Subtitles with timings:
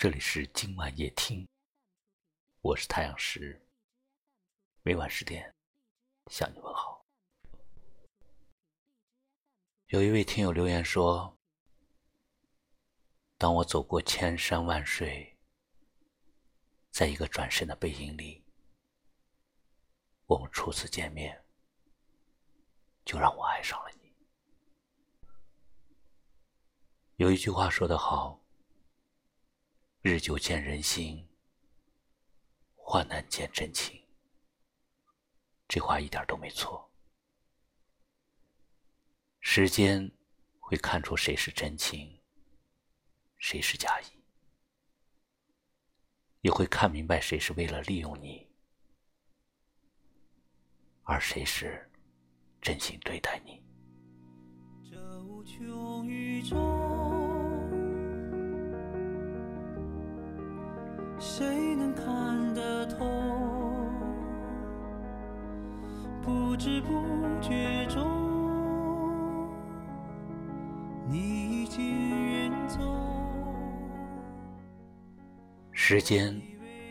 [0.00, 1.46] 这里是今晚夜听，
[2.62, 3.60] 我是太阳石，
[4.80, 5.54] 每晚十点
[6.30, 7.04] 向你问好。
[9.88, 11.38] 有一位听友留言说
[13.36, 15.38] ：“当我走过千山万水，
[16.90, 18.42] 在一个转身的背影里，
[20.24, 21.44] 我们初次见面，
[23.04, 24.16] 就让我爱上了你。”
[27.20, 28.39] 有一句话说得好。
[30.02, 31.28] 日久见人心，
[32.74, 34.02] 患难见真情。
[35.68, 36.90] 这话一点都没错。
[39.40, 40.10] 时间
[40.58, 42.18] 会看出谁是真情，
[43.36, 44.04] 谁是假意，
[46.40, 48.48] 也会看明白谁是为了利用你，
[51.02, 51.90] 而谁是
[52.62, 53.62] 真心对待你。
[54.90, 56.99] 这无穷宇宙。
[61.20, 63.04] 谁能看得透？
[66.22, 67.04] 不知不
[67.42, 68.08] 觉中，
[71.06, 72.78] 你已经远走。
[75.72, 76.40] 时间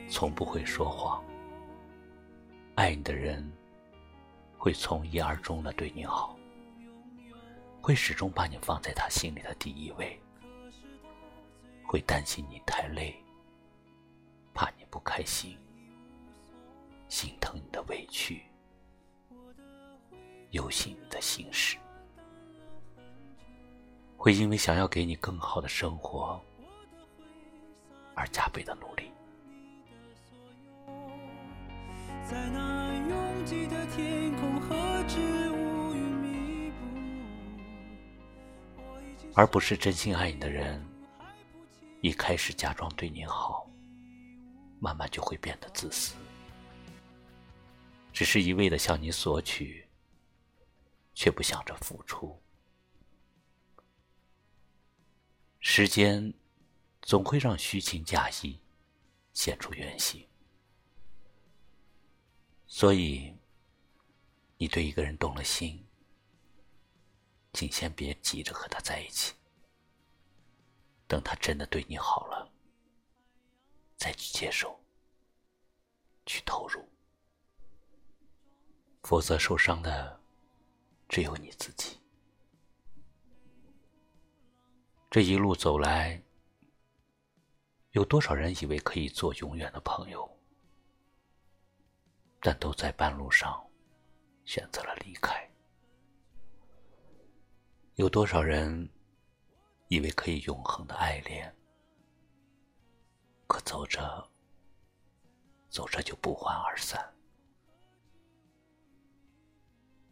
[0.08, 1.24] 从不会说谎，
[2.76, 3.52] 爱你的人
[4.60, 6.38] 会从一而终的对你好，
[7.82, 10.22] 会始终把你放在他心里的第一位，
[11.84, 13.16] 会担心你太累。
[14.60, 15.58] 怕你不开心，
[17.08, 18.44] 心疼你的委屈，
[20.52, 21.78] 忧心你的心事，
[24.18, 26.38] 会因为想要给你更好的生活
[28.16, 29.10] 而加倍的努力，
[39.34, 40.86] 而不是真心爱你的人，
[42.02, 43.69] 一开始假装对你好。
[44.80, 46.16] 慢慢就会变得自私，
[48.14, 49.88] 只是一味的向你索取，
[51.14, 52.42] 却不想着付出。
[55.60, 56.34] 时间
[57.02, 58.60] 总会让虚情假意
[59.34, 60.26] 现出原形，
[62.66, 63.36] 所以
[64.58, 65.86] 你对一个人动了心，
[67.52, 69.34] 请先别急着和他在一起，
[71.08, 72.50] 等他真的对你好了。
[74.00, 74.80] 再去接受，
[76.26, 76.88] 去投入，
[79.04, 80.18] 否则受伤的
[81.10, 82.00] 只有你自己。
[85.12, 86.24] 这一路走来，
[87.92, 90.40] 有多少人以为可以做永远的朋友，
[92.40, 93.70] 但都在半路上
[94.46, 95.36] 选择了离开；
[97.96, 98.90] 有多少人
[99.90, 101.54] 以为可以永恒的爱恋。
[103.50, 104.30] 可走着，
[105.72, 107.12] 走着就不欢而散。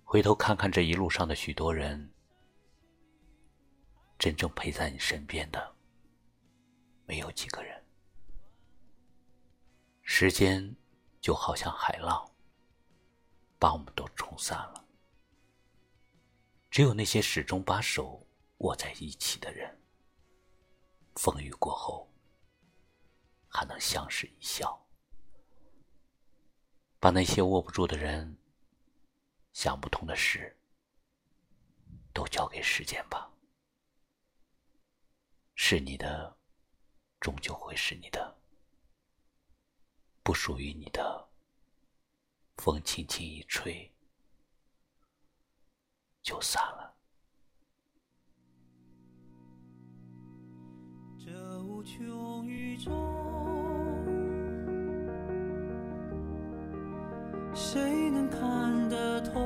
[0.03, 2.11] 回头看看这一路上的许多人，
[4.17, 5.75] 真正陪在你身边的，
[7.05, 7.85] 没有几个人。
[10.01, 10.75] 时间
[11.21, 12.27] 就好像海浪，
[13.59, 14.83] 把我们都冲散了。
[16.71, 18.25] 只有那些始终把手
[18.57, 19.79] 握在一起的人，
[21.13, 22.11] 风雨过后。
[23.57, 24.79] 还能相视一笑，
[26.99, 28.37] 把那些握不住的人、
[29.51, 30.55] 想不通的事，
[32.13, 33.27] 都交给时间吧。
[35.55, 36.37] 是你的，
[37.19, 38.31] 终究会是你的；
[40.21, 41.27] 不属于你的，
[42.57, 43.91] 风轻轻一吹，
[46.21, 46.95] 就散了。
[51.77, 52.91] 无穷宇宙。
[57.53, 59.39] 谁能看得透？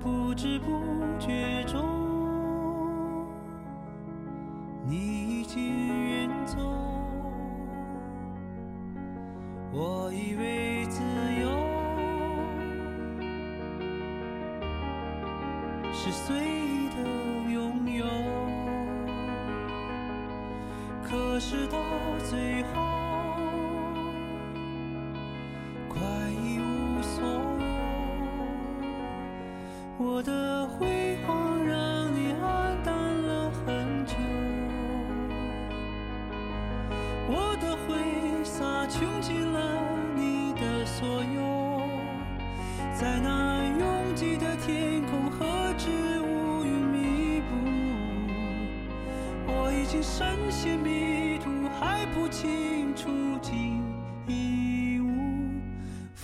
[0.00, 0.70] 不知不
[1.18, 1.84] 觉中，
[4.86, 5.68] 你已经
[6.08, 6.56] 远走。
[9.70, 11.02] 我以为自
[11.42, 11.50] 由
[15.92, 16.88] 是随意
[21.40, 21.78] 是到
[22.28, 22.68] 最后。
[25.88, 25.98] 快
[26.44, 27.30] 一无所有
[29.96, 34.12] 我的辉煌让你黯淡了很久，
[37.26, 37.96] 我的挥
[38.44, 39.58] 洒穷尽了
[40.14, 41.80] 你的所有，
[42.94, 45.88] 在那拥挤的天空，何止
[46.20, 47.48] 乌云密布，
[49.46, 49.80] 我已。
[49.90, 50.99] 经深陷迷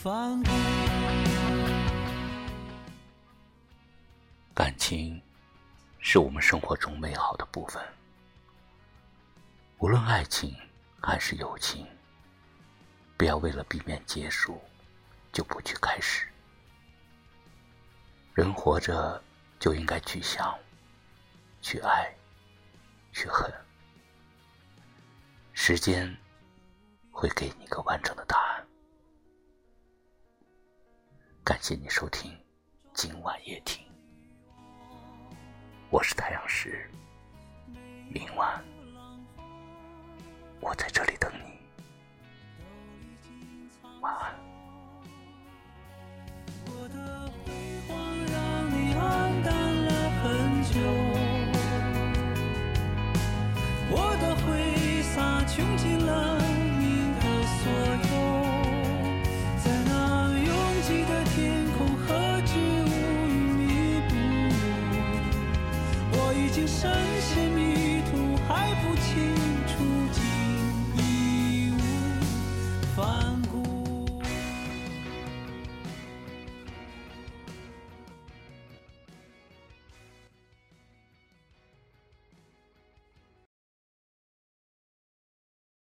[0.07, 0.51] 反顾。
[4.55, 5.21] 感情
[5.99, 7.85] 是我们生活中美好的部分，
[9.79, 10.55] 无论爱情
[11.03, 11.85] 还是友情，
[13.17, 14.63] 不要为了避免结束
[15.33, 16.29] 就不去开始。
[18.33, 19.21] 人活着
[19.59, 20.57] 就应该去想、
[21.61, 22.15] 去爱、
[23.13, 23.53] 去恨，
[25.53, 26.17] 时间
[27.11, 28.56] 会给你一个完整的答案。
[31.47, 32.37] 感谢你收听
[32.93, 33.87] 今晚夜听。
[35.91, 36.91] 我是太阳石，
[38.11, 38.61] 明晚
[40.61, 41.61] 我在这里等你，
[44.01, 44.35] 晚安。